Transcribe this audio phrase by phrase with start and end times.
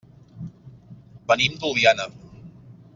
[1.33, 2.11] Venim d'Oliana.